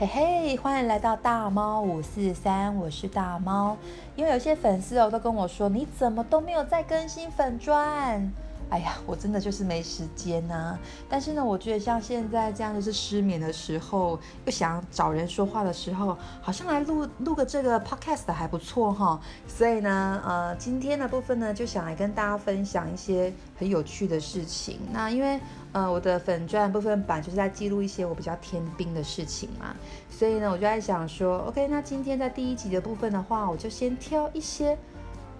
[0.00, 3.76] 嘿嘿，欢迎来到大猫五四三，我是大猫。
[4.16, 8.32] 因为有些粉丝哦都跟我说，你怎么都没有在更新粉砖？
[8.70, 10.78] 哎呀，我真的就是没时间呐。
[11.06, 19.20] 但是呢，我觉得像现在这样就是失眠的时候，又想找人说话的时候，好像来录录个这个 podcast 还不错哈。
[19.46, 24.78] 所以呢，呃，今天的部分呢，就想来跟大家分享一些很有趣的事情。
[24.90, 25.38] 那因为。
[25.72, 29.74] 呃，我的粉钻部分版就是在记录一些我比较天兵的事情嘛，
[30.10, 34.76] 所以呢，我就在想说，OK，那今天在第一集的部分的话，我就先挑一些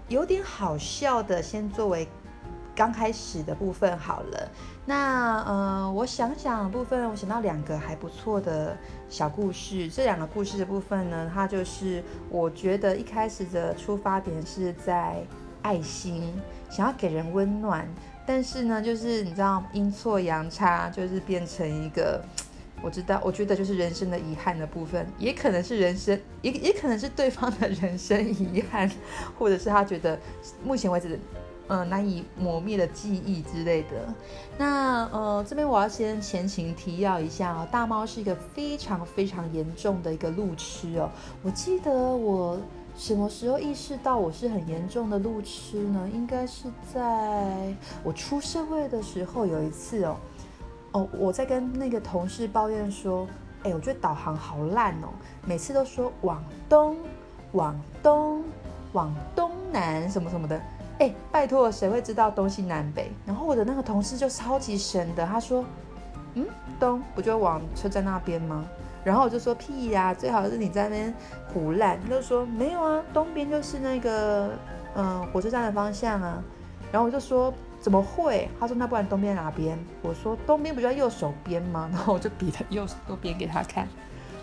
[0.09, 2.07] 有点好笑的，先作为
[2.77, 4.51] 刚开始的部分好了。
[4.87, 8.77] 那呃，我想想部分，我想到两个还不错的
[9.09, 9.89] 小故事。
[9.89, 15.23] 这两个故事的部分呢，它就是我觉得一开始的出发点是在
[15.63, 16.33] 爱心，
[16.71, 17.89] 想要给人温暖。
[18.33, 22.23] 但是呢，就是你知道阴错阳差，就是变成一个，
[22.81, 28.89] 我知道，我觉得就是人生的遗憾的部分，也可能是人生，也也可能是对方的 人生遗憾，
[29.37, 30.17] 或者是他觉得
[30.63, 31.19] 目前为止，
[31.67, 34.15] 嗯，难以磨灭的记忆之类的。
[34.57, 41.11] 那呃，这边我要先前情提要一下哦，大猫是一个非常非常严重的一个路痴哦，
[41.43, 42.57] 我记得我。
[43.01, 46.07] 什么时候意识到我是很严重的路痴呢？
[46.13, 50.17] 应该是在我出社会的时候，有一次哦，
[50.93, 53.27] 哦，我在跟那个同事抱怨说，
[53.63, 55.09] 哎，我觉得导航好烂哦，
[55.47, 56.95] 每次都说往东、
[57.53, 58.45] 往东、
[58.93, 60.61] 往东南什么什么的，
[60.99, 63.11] 哎，拜托，谁会知道东西南北？
[63.25, 65.65] 然后我的那个同事就超级神的，他说，
[66.35, 66.47] 嗯，
[66.79, 68.63] 东不就往车站那边吗？
[69.05, 71.15] 然后我就说屁呀，最好是你在那边
[71.53, 71.99] 胡乱。
[72.03, 74.51] 他就说没有啊，东边就是那个
[74.95, 76.43] 嗯火车站的方向啊。
[76.93, 78.49] 然后我就说怎么会？
[78.59, 79.79] 他说那不然东边哪边？
[80.03, 81.89] 我说东边不就在右手边吗？
[81.95, 83.89] 然后我就比他右右边给他看。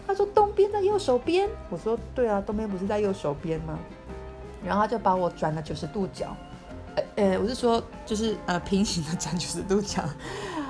[0.08, 1.50] 他说东边在右手边。
[1.70, 3.78] 我说对啊，东边不是在右手边吗？
[4.66, 6.36] 然后他就把我转了九十度角。
[6.96, 10.02] 呃呃，我是说就是呃平行的转九十度角。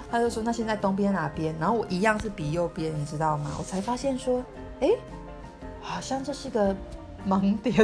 [0.09, 3.51] 他就说：“那现在东边哪边？”然后我一样是比右边，你知道吗？
[3.59, 4.43] 我才发现说
[4.79, 4.89] ：“哎，
[5.81, 6.75] 好像这是个
[7.27, 7.75] 盲点。”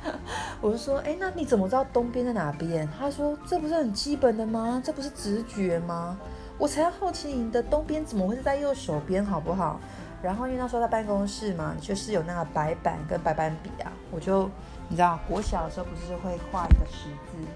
[0.60, 4.80] 我就说：“哎，那你怎么知道东边在哪边？”他说：“这不是很基本的吗？
[4.84, 6.18] 这不是直觉吗？”
[6.58, 9.80] 我才好奇你的东边怎么会是在右手边，好不好？
[10.22, 14.48] 然后因为那时候在办公室嘛，就是有那个白板跟白板笔啊，我就
[14.88, 17.48] 你知道，国小的时候不是会画一个十字。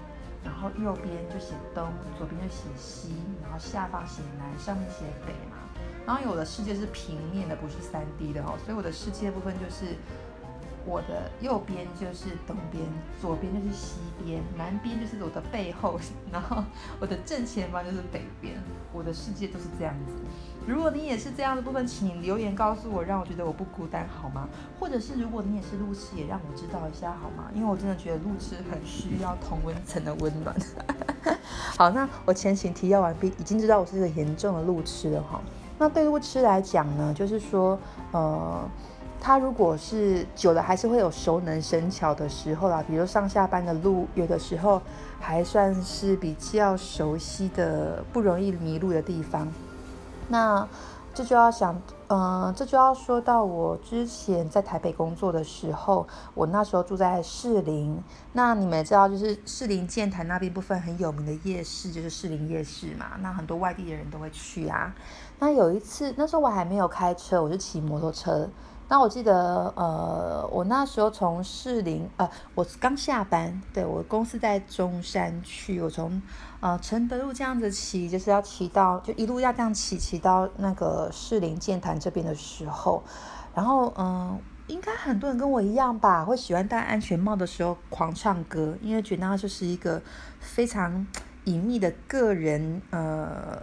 [0.45, 5.57] 然后右边就写东，左边就写西，然后下方写南，上面写北嘛。
[6.05, 9.95] 然后我的世界是平面的，不是三 D 的哦，所以我的世界部分就是
[10.85, 12.85] 我的右边就是东边，
[13.19, 15.99] 左边就是西边，南边就是我的背后，
[16.31, 16.63] 然后
[16.99, 18.55] 我的正前方就是北边，
[18.93, 20.13] 我的世界都是这样子。
[20.67, 24.49] 如果你也是这样的部分，请留言告诉我，让我觉得我不孤单好吗？
[24.79, 27.51] 或者是如果你也是路痴，也让我知道一下好吗？
[27.53, 30.55] 因为我真的觉得路痴很需要同温层的温暖。
[31.77, 35.39] 好，那我前情提要完毕，已经知道我是一个严重的路痴了哈。
[35.77, 37.77] 那对路痴来讲呢，就是说，
[38.11, 38.67] 呃，
[39.21, 42.83] 他如果是久了，还是会有熟能生巧的时候啦。
[42.87, 44.81] 比如上下班的路，有的时候
[45.19, 49.47] 还算是比较熟悉的，不容易迷路的地方。
[50.27, 50.67] 那
[51.13, 57.97] 这就要想，嗯，这就要说到我之前在台北工作的时候，我那时候住在士林。
[58.33, 63.11] 那你们知道，就是士林建台那边部分很有名的夜市，就是士林夜市嘛。
[63.21, 64.93] 那很多外地的人都会去啊。
[65.39, 68.49] 那有一次，那时候我还没有开车，我是骑摩托车。
[68.87, 76.21] 那我记得，呃，我那时候从士林，呃，我刚下班，对我公司在中山区，我从
[76.59, 83.03] 呃承德路这样子骑，就是要骑到，就一路要这样骑，骑到那个士林建潭这边的时候，
[83.55, 89.99] 然后，嗯，应该很多人跟我一样吧，会喜欢戴安全帽的时候狂唱歌，因为觉得那就是一个
[90.39, 91.07] 非常
[91.45, 93.59] 隐秘的个人，呃，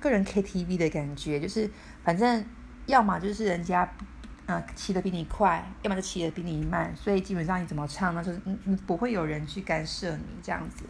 [0.00, 1.70] 个人 KTV 的感觉，就是
[2.02, 2.44] 反正
[2.86, 3.88] 要么就是人家。
[4.46, 10.84] 啊，骑得比你快，要么就骑得比你慢，所以基本上你怎么唱，那就是嗯嗯不会有人去干涉你这样子。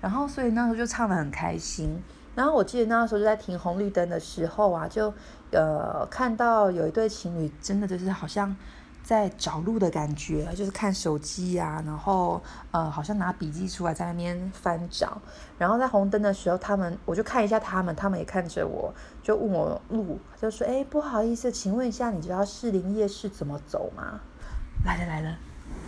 [0.00, 2.02] 然后所以那时候就唱得很开心。
[2.34, 5.12] 然后我记得那时候就在停红绿灯的时候啊，就
[5.50, 8.56] 呃看到有一对情侣，真的就是好像。
[9.02, 12.40] 在找路的感觉，就是看手机呀，然后
[12.70, 15.20] 呃，好像拿笔记出来在那边翻找，
[15.58, 24.20] 然后在红灯的时候，他们我就看一下他们，他们也看着我，就问我路，就说：“哎，不好意思，请问一下，你知道士林夜市怎么走吗？”
[24.86, 25.36] 来了来了，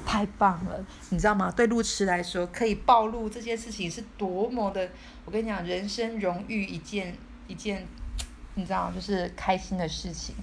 [0.06, 1.50] 太棒了，你知道吗？
[1.50, 4.88] 对路痴来说，可以暴露这件事情是多么的，
[5.24, 7.16] 我跟你讲，人生荣誉一件
[7.46, 7.86] 一件，
[8.54, 10.34] 你知道，就是开心的事情。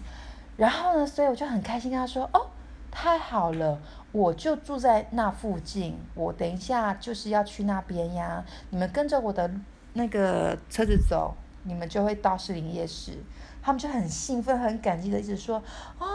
[0.57, 2.47] 然后呢，所以我就很开心跟他说：“哦，
[2.91, 3.79] 太好了，
[4.11, 8.43] 我就住在那附近，我等一下就是要去那边呀。
[8.69, 9.49] 你们跟着我的
[9.93, 11.33] 那个车子走，
[11.63, 13.17] 你们就会到士林夜市。”
[13.63, 15.61] 他们就很兴奋、很感激的一直说
[15.99, 16.05] ：“啊，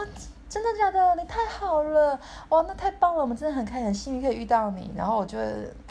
[0.49, 1.15] 真的假的？
[1.15, 2.19] 你太好了，
[2.49, 3.21] 哇，那太棒了！
[3.21, 5.39] 我们真的很开心、很幸运可以遇到你。”然后我就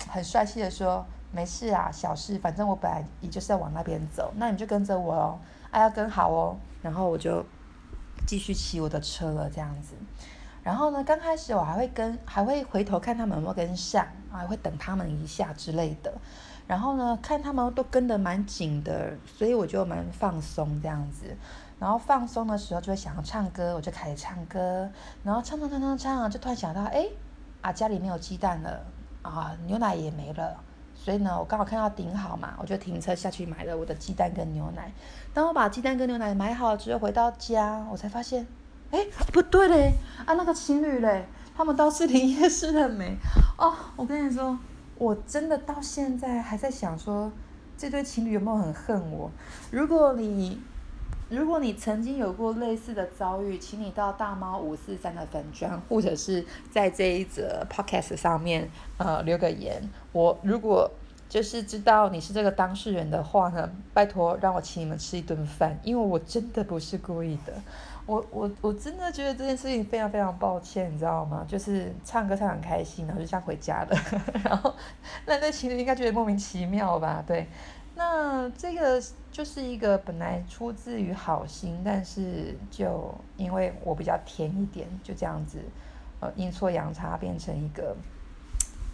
[0.07, 5.39] 很帅气的说：“没事啊，小事，反正我本来也就是要往那边走，那你就跟着我哦，
[5.71, 7.43] 啊，要跟好哦。”然后我就
[8.27, 9.95] 继续骑我的车了，这样子。
[10.67, 16.13] 然后呢，刚开始我还会跟，还会回头看他们有没有跟上，还会等他们一下之类的。
[16.67, 21.37] 然后呢，看他们都跟得蛮紧的，所以我就蛮放松这样子。
[21.79, 24.91] 然后放松的时候就会想要唱歌，我就开始唱歌。
[25.23, 27.07] 然后唱唱唱唱唱，就突然想到，哎，
[27.61, 28.85] 啊家里没有鸡蛋了，
[29.23, 30.61] 啊牛奶也没了。
[30.97, 34.91] 所以呢，我刚好看到顶好嘛，我就停车下去买了我的鸡蛋跟牛奶。
[35.33, 38.45] 当我把鸡蛋跟牛奶买好之后，回到家，我才发现，
[38.91, 39.95] 哎，不对嘞，
[40.25, 43.17] 啊那个情侣嘞，他们到士林夜市了没？
[43.59, 44.59] 哦，我跟你说。
[44.99, 47.31] 我真的到现在还在想说，
[47.77, 49.31] 这对情侣有没有很恨我？
[49.71, 50.59] 如果你，
[51.29, 59.87] 如果你曾经有过类似的遭遇，请你到大猫五四三的粉砖，或者是在这一则 podcast 上面，呃，留个言。
[60.13, 60.91] 我如果
[61.29, 67.53] 就是知道你是这个当事人的话呢，拜托让我请你们吃一顿饭，因为我真的不是故意的。
[68.07, 71.45] 我我我真的觉得这件事情非常非常抱歉，你知道吗？
[71.49, 73.99] 就是唱歌唱很开心，然后就这样回家了，
[74.45, 74.73] 然后
[75.27, 77.23] 那那情侣应该觉得莫名其妙吧？
[77.27, 77.49] 对，
[77.97, 85.59] 那这个就是一个本来出自于好心，但是就因为我比较甜一点，就这样子，
[86.21, 87.97] 呃，阴错阳差变成一个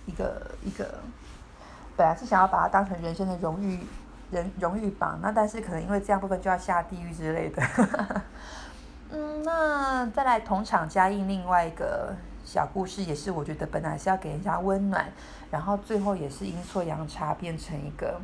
[0.07, 1.01] 一个一个，
[1.99, 3.79] 本来是想要把它当成人生的荣誉
[4.31, 7.63] 人荣誉榜，那但是可能因为这样部分就要下地狱之类的。
[9.15, 12.15] 嗯，那再来同场加映另外一个
[12.45, 15.07] 小故事，也是我觉得本来是要给人家温暖，
[15.51, 18.19] 然后最后也是阴错阳差变成一个，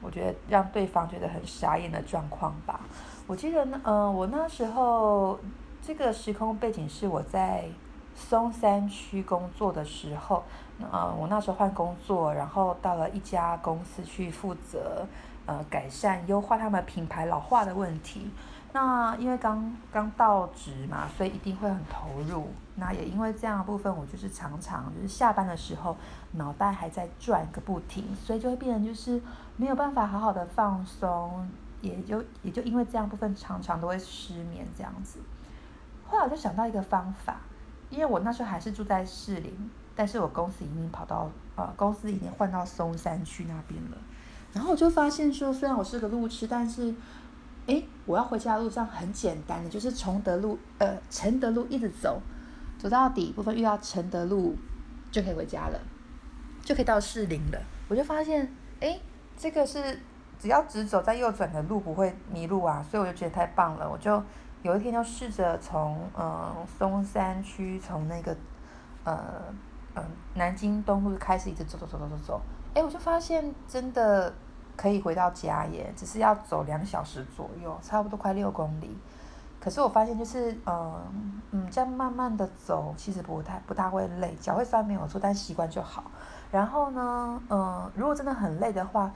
[0.00, 2.80] 我觉得让对方觉得很傻眼的状况吧。
[3.26, 5.38] 我记得呢，呃，我那时候
[5.82, 7.66] 这个时空背景是我在
[8.16, 10.42] 松山区工作的时候，
[10.90, 15.06] 呃，我那时候换工作，然后到了一家公司去负责
[15.44, 18.30] 呃改善优化他们品牌老化的问题。
[18.72, 22.48] 那因为刚刚到职嘛，所以一定会很投入。
[22.76, 25.96] 那也因为这样部分，我就是常常就是下班的时候，
[26.32, 29.20] 脑袋还在转个不停，所以就会变成就是
[29.56, 31.48] 没有办法好好的放松，
[31.80, 35.18] 也就也就因为这样部分，常常都会失眠这样子。
[36.06, 37.40] 后来我就想到一个方法，
[37.90, 43.96] 因为我那时候还是住在士林，但是我公司已经跑到呃公司已经换到松山区那边了。
[44.52, 46.94] 然后我就发现说，虽然我是个路痴，但是。
[47.68, 52.18] 哎，我要回家的路上很简单的，就是崇德路，呃，承德路一直走，
[52.78, 54.56] 走到底部分遇到承德路，
[55.10, 55.78] 就可以回家了，
[56.64, 57.60] 就可以到士林了。
[57.86, 58.50] 我就发现，
[58.80, 58.98] 哎，
[59.36, 60.00] 这个是
[60.38, 63.86] 只要直走再右转的路不会迷路啊，所以我就觉得太棒了。
[63.86, 64.22] 我就
[64.62, 68.34] 有一天就试着从呃松山区从那个
[69.04, 69.44] 呃
[69.92, 72.40] 呃南京东路开始一直走走走走走走，
[72.72, 74.32] 哎，我就发现真的。
[74.78, 78.96] 可以回到家耶，只是要走两小时左右，差不多快六公里。
[79.60, 86.04] 可是我发现就是，嗯嗯，这样慢慢的走，其实不太不大会累，脚会酸没有错，但习惯就好。
[86.52, 89.12] 然后呢，嗯，如果真的很累的话，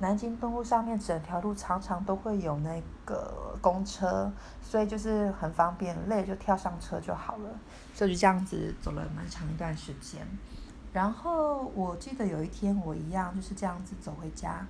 [0.00, 7.48] 南京东路上面整条路常常都会有那个公车，所以就是很方便，累就跳上车就好了。
[7.94, 10.26] 所以就这样子走了蛮长一段时间。
[10.92, 14.66] 然后我记得有一天我一样就是这样子走回家。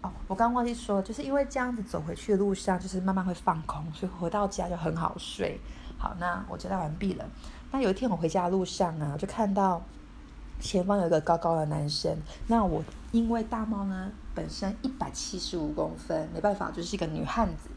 [0.00, 5.58] 哦，我刚忘记说，就是因为这样子走回去的路上，就是慢慢会放空，所以回到家就很好睡。
[5.98, 7.24] 好，那我交代完毕了。
[7.72, 9.82] 那有一天我回家的路上啊，就看到
[10.60, 12.16] 前方有一个高高的男生。
[12.46, 17.68] 那我因为大猫呢本身一百七十五公分，没办法，就是一个女汉子。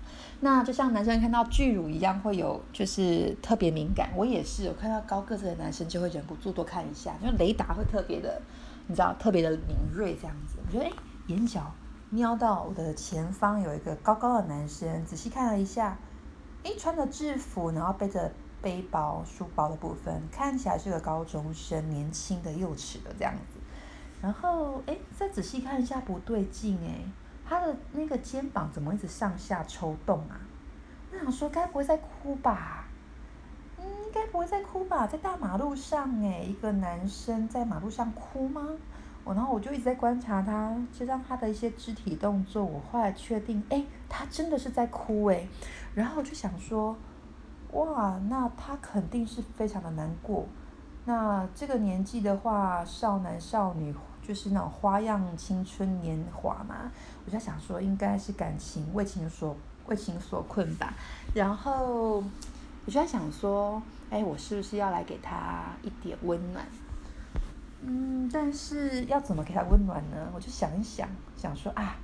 [0.41, 4.11] 那就像男生看到巨乳一样，会有就是特别敏感。
[4.15, 8.39] 我也是，我看到高个子的男生就会忍不住多看一下，因为雷达会特别的，
[8.85, 10.57] 你知道，特别的敏锐这样子。
[10.63, 10.91] 我觉得哎，
[11.25, 11.71] 眼角。
[12.13, 15.97] 瞄到我的前方有一个高高的男生，仔细看了一下，
[16.63, 18.29] 诶，穿着制服，然后背着
[18.61, 23.61] 背包、书包的部分，看起来是个高中生，年轻的、幼齿的这样子。
[24.21, 27.05] 然后，诶，再仔细看一下，不对劲，诶，
[27.47, 30.35] 他的那个肩膀怎么一直上下抽动啊？
[31.13, 32.87] 我想说，该不会在哭吧？
[33.77, 35.07] 嗯，应该不会在哭吧？
[35.07, 38.67] 在大马路上，诶，一个男生在马路上哭吗？
[39.23, 42.63] 我然后我就一直在观察他，就让他的一些肢体动作。
[42.63, 45.47] 我后来确定，哎，他真的是在哭哎。
[45.93, 46.95] 然后我就想说，
[47.73, 50.45] 哇，那他肯定是非常的难过。
[51.05, 56.91] 那这个年纪的话，少男少女就是那种花样青春年华嘛，
[57.25, 59.55] 我就在想说，应该是感情为情所
[59.87, 60.93] 为情所困吧。
[61.33, 62.17] 然后
[62.85, 66.65] 我就在想说，哎，我是不是要来给他一点温暖？
[67.81, 70.31] 嗯，但是要怎么给他温暖呢？
[70.33, 71.95] 我就想一想，想说啊。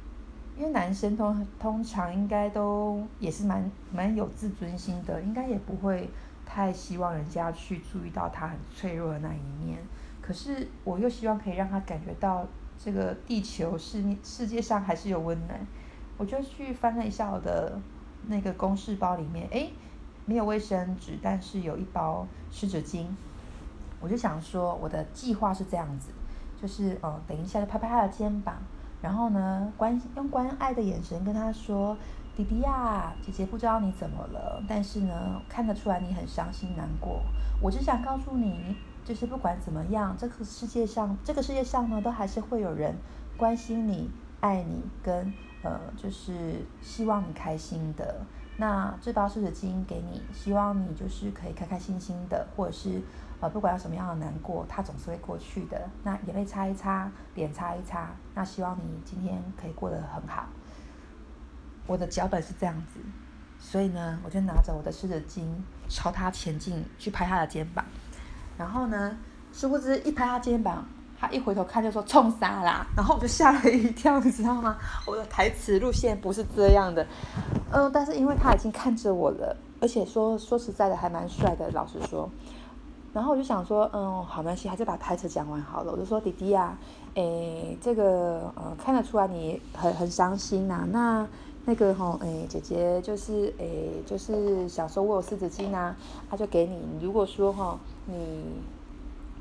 [0.58, 6.10] 因为男生通通常应该都也是蛮蛮有自尊心的，应该也不会
[6.48, 9.78] 太希望人家去注意到他很脆弱的那一面。
[10.20, 12.44] 可是我又希望可以让他感觉到
[12.84, 15.60] 这个地球世世界上还是有温暖。
[16.18, 17.80] 我就去翻了一下我的
[18.26, 19.72] 那个公事包里面，诶，
[20.26, 23.06] 没有卫生纸，但是有一包湿纸巾。
[24.00, 26.12] 我就想说，我的计划是这样子，
[26.62, 28.56] 就是呃，等一下就拍拍他的肩膀。
[29.02, 31.96] 然后呢，关用关爱的眼神跟他说
[32.36, 37.22] ：“弟弟呀，姐姐不知道你怎么了，但是呢，看得出来你很伤心难过。
[37.62, 38.76] 我只想告诉你，
[39.06, 42.96] 就是不管怎么样，这个世界上，这个世界上呢，都还是会有人
[43.38, 48.22] 关心你、爱你，跟呃，就是希望你开心的。
[48.58, 53.02] 那这包湿纸巾给你，希望你就是可以开开心心的，或者是。”
[53.40, 55.80] 呃，不管有什么样的难过，它总是会过去的。
[56.04, 60.48] 那眼泪擦一擦，脸擦一擦，那希望你今天可以过得很好。
[61.86, 63.00] 我的脚本是这样子，
[63.60, 65.46] 所以呢，我就拿着我的湿纸巾
[65.88, 67.86] 朝他前进，去拍他的肩膀。
[68.58, 69.16] 然后呢，
[69.54, 70.84] 殊不知一拍他肩膀，
[71.20, 72.88] 他一回头看就说冲啥啦？
[72.96, 74.76] 然后我就吓了一跳，你知道吗？
[75.06, 77.06] 我的台词路线不是这样的。
[77.72, 82.28] 嗯，但是因为他已经看着我了，而且说说实在的还蛮帅的，老实说。
[83.14, 85.92] 然后我就想说，嗯，好关系，还是把台词讲完好了。
[85.92, 86.78] 我就说，弟弟啊，
[87.16, 90.88] 诶，这个呃，看得出来你很很伤心呐。
[90.92, 91.28] 那
[91.66, 95.96] 那个哈，诶，姐姐就是诶，就是想说我有湿纸巾呐，
[96.30, 96.80] 他就给你。
[97.02, 98.46] 如果说哈，你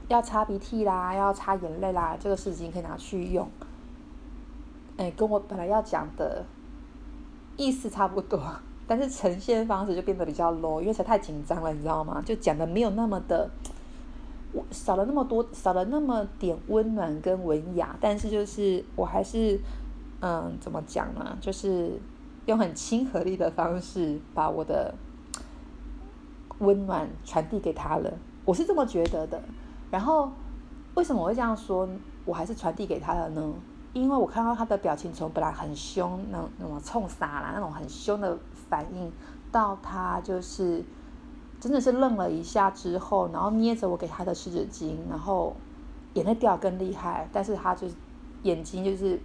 [0.08, 3.46] 要擦鼻涕啦，要擦眼泪啦，这个湿纸巾可以拿去用。
[4.96, 6.46] 诶，跟我本来要讲的
[7.58, 8.40] 意思差不多。
[8.88, 12.22] 但是呈现方式就变得比较 low，因为才太紧张了，你知道吗？
[12.24, 13.50] 就讲的没有那么的，
[14.52, 17.96] 我少了那么多，少了那么点温暖跟文雅。
[18.00, 19.58] 但是就是我还是，
[20.20, 21.36] 嗯，怎么讲呢？
[21.40, 22.00] 就是
[22.44, 24.94] 用很亲和力的方式把我的
[26.60, 28.12] 温暖传递给他了。
[28.44, 29.42] 我是这么觉得的。
[29.90, 30.30] 然后
[30.94, 31.88] 为什么我会这样说？
[32.24, 33.52] 我还是传递给他了呢？
[33.92, 38.38] 因为我看到他的表情从本来很凶，那那种冲傻啦，那种很凶的。
[38.68, 39.12] 反应
[39.50, 40.84] 到他就是
[41.58, 45.54] 真的是愣了一下之后，然后捏着我给他的湿纸巾，然后
[46.14, 47.94] 眼泪掉更厉害，但是他就是
[48.42, 49.18] 眼睛就是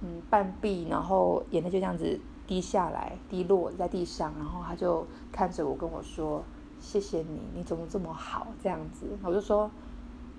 [0.00, 6.42] 嗯半闭，然后眼泪就这样子滴下来，滴落在地上，然后他就看着我跟我说
[6.78, 9.70] ：“谢谢你，你怎么这么好？”这样子，我就说，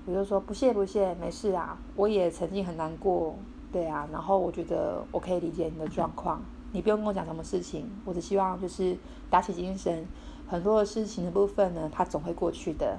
[0.06, 3.36] 我就说不谢不谢，没事啊，我也曾经很难过，
[3.72, 6.42] 对啊，然后我觉得我可以理解你的状况。
[6.74, 8.98] 你不用跟我讲什么事情，我只希望就是
[9.30, 10.06] 打起精神，
[10.48, 12.98] 很多的事情的部分呢，它总会过去的。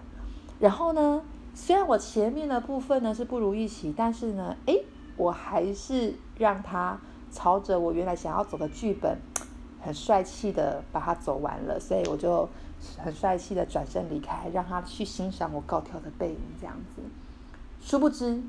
[0.61, 1.21] 然后呢，
[1.53, 4.85] 虽然我前面的部分呢是不如预期，但是呢，诶，
[5.17, 6.99] 我还是让他
[7.33, 9.19] 朝着我原来想要走的剧本，
[9.83, 11.79] 很帅气的把它走完了。
[11.81, 12.49] 所以我就
[12.97, 17.03] 很帅气的转身离开，让他去欣赏我高挑的背影，这样子。
[17.81, 18.41] 殊不知，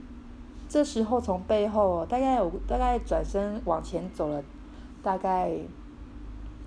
[0.70, 4.44] 这时候从背后大概有大概转身往前走了。
[5.06, 5.52] 大概，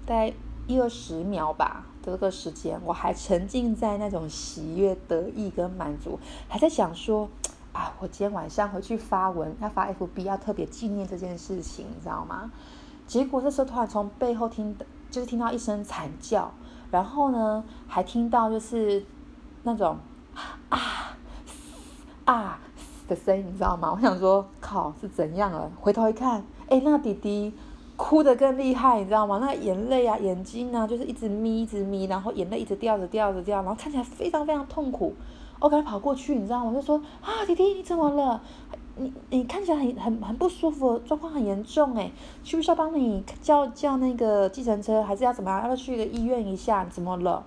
[0.06, 0.32] 大概
[0.68, 7.28] 一二十秒吧，这个时间，我还沉浸在那种喜悦、得意跟满足，还在想说，
[7.72, 12.52] 啊，我今天晚上回去发文，要发 FB，要特别纪念这件事情，你知道吗？
[13.08, 14.76] 结果这时候突然从背后听，
[15.10, 16.52] 就是听到一声惨叫，
[16.92, 19.04] 然后呢，还听到就是
[19.64, 19.98] 那种
[20.68, 21.16] 啊
[22.24, 22.60] 啊
[23.08, 23.92] 的声音，你知道吗？
[23.92, 25.68] 我想说，靠，是怎样了？
[25.80, 27.52] 回头一看，哎，那个弟弟。
[27.98, 29.38] 哭得更厉害，你知道吗？
[29.42, 35.14] 那眼泪啊，眼睛啊，就是一直眯，一直眯，然后眼泪一直掉着掉着掉，然后看起来非常非常痛苦。
[35.58, 36.72] 我赶快跑过去，你知道吗？
[36.72, 38.40] 就说啊，弟弟你怎么了？
[38.96, 42.10] 你你看起来很很很不舒服，状况很严重哎，
[42.44, 45.58] 需不需要帮你叫叫那个计程车，还是要怎么样？
[45.60, 46.84] 要不要去个医院一下？
[46.84, 47.44] 怎么了？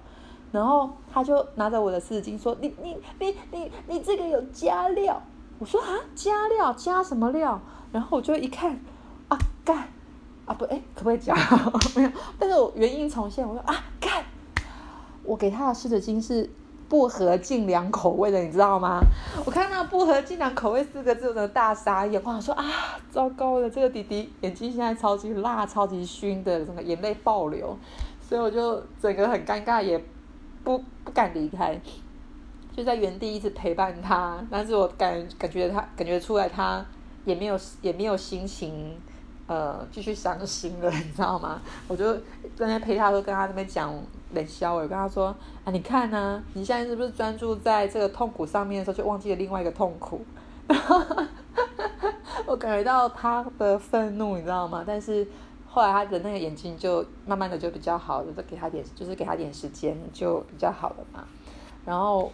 [0.52, 5.22] 然后他就拿着我的湿巾说，你你你你你这个有加料。
[5.60, 7.62] 我说啊，加料加什么料？
[7.94, 8.80] 然后我就一看，
[9.30, 9.88] 啊干。
[10.52, 11.38] 啊不，哎，可不可以讲？
[11.96, 13.48] 没有，但是我原因重现。
[13.48, 14.22] 我说啊，看，
[15.24, 16.50] 我给他的湿纸巾是
[16.90, 19.00] 薄荷净凉口味的，你知道吗？
[19.46, 22.22] 我看到薄荷净凉口味四个字，我的大傻眼。
[22.22, 22.66] 我说啊，
[23.10, 27.78] 糟糕了，这个弟弟眼睛现在超级辣、超级熏的，整个眼泪爆流，
[28.22, 29.98] 所以我就整个很尴尬，也
[30.66, 31.80] 不不敢离开，
[32.76, 34.46] 就在原地一直陪伴他。
[34.52, 36.86] 但是我感感觉他感觉出来，他
[37.24, 39.00] 也没有也没有心情
[39.48, 41.62] 呃继续伤心了， 你知道吗？
[41.88, 42.14] 我就
[42.56, 43.94] 在那陪他，都跟他那边讲
[44.34, 50.26] 冷笑，我跟他说啊，你看呢，你现在是不是专注在这个痛苦上面的时候，就忘记了另外一个痛苦？
[52.46, 54.84] 我感觉到他的愤怒，你知道吗？
[54.86, 55.28] 但是。
[55.74, 61.24] 后来他的那个眼睛就慢慢的就比较好了，就给他点，就是给他点时间就比较好了嘛。
[61.86, 62.30] 然后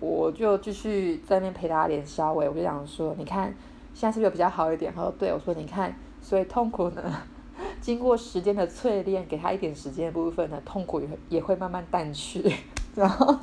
[0.00, 3.46] 我就继续在那边陪他连消微，我就想说，你看
[3.94, 4.92] 现在是不是比较好一点？
[4.94, 7.22] 他说对，我说你看，所以痛苦呢，
[7.80, 12.42] 经过时间的淬炼，给他一点时间的部分呢，痛苦也也会慢慢淡去。
[12.96, 13.38] 然后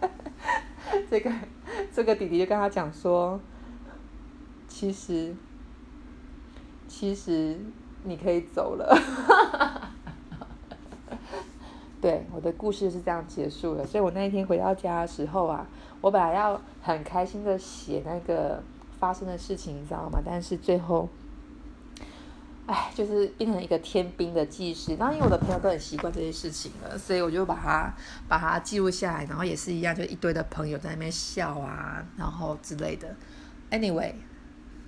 [1.08, 1.32] 这个
[1.94, 3.40] 这个弟弟就跟他讲说，
[4.66, 5.34] 其实
[6.88, 7.56] 其实。
[8.08, 8.96] 你可以走了，
[12.00, 13.84] 对，我的故事是这样结束的。
[13.84, 15.66] 所以我那一天回到家的时候啊，
[16.00, 18.62] 我本来要很开心的写那个
[19.00, 20.20] 发生的事情，你知道吗？
[20.24, 21.08] 但是最后，
[22.66, 24.96] 哎，就是变成一个天兵的记事。
[24.96, 27.94] 然后因为我的朋友都很习惯这些事情了，所以我就把它
[28.28, 29.24] 把它记录下来。
[29.24, 33.14] 然后也是一样，就一堆的朋友在那边笑啊，然后之类的。
[33.70, 34.14] Anyway，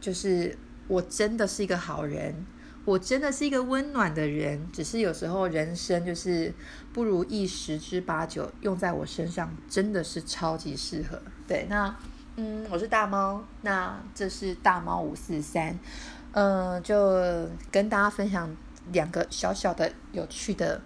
[0.01, 0.59] 就是
[0.89, 2.47] 我真的是一个好人。
[2.85, 6.55] 我真的是一个温暖的人，只是有时候人生就是
[6.91, 11.21] 不如意十之八九，用在我身上真的是超级适合。
[11.47, 11.95] 对，那
[12.37, 15.79] 嗯，我是大猫，那这是大猫五四三，
[16.33, 18.55] 嗯，就跟大家分享
[18.93, 20.81] 两个小小的有趣的，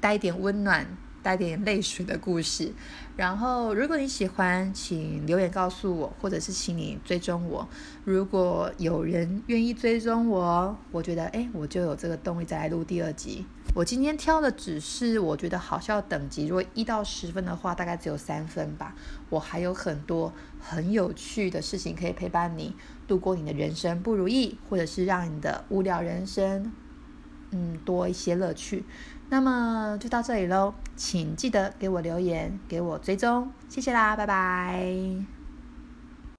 [0.00, 0.86] 带一点温暖。
[1.22, 2.72] 带点泪水的故事，
[3.16, 7.68] 然后如果你喜欢，请留言告诉我，或者是请你追踪我。
[8.04, 13.44] 如果有人愿意追踪我，我觉得哎，我就有这个动力再来录第二集。
[13.76, 18.94] 我今天挑的只是我觉得好笑等级，如果一到十分的话，大概只有三分吧。
[19.28, 22.74] 我还有很多很有趣的事情可以陪伴你
[23.06, 26.72] 度过你的人生不如意，或者是让你的无聊人生，
[27.50, 28.86] 嗯，多一些乐趣。
[29.28, 35.35] 那么就到这里喽，请记得给我留言，给我追踪，谢谢啦，拜拜。